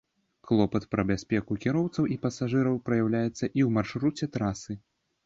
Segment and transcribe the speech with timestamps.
[0.51, 4.79] Клопат пра бяспеку кіроўцаў і пасажыраў праяўляецца і ў маршруце трасы.